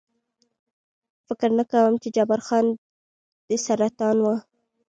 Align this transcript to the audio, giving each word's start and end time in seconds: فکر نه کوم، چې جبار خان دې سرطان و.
فکر 1.27 1.49
نه 1.59 1.63
کوم، 1.71 1.93
چې 2.01 2.07
جبار 2.15 2.41
خان 2.47 2.65
دې 3.47 3.57
سرطان 3.65 4.17
و. 4.21 4.25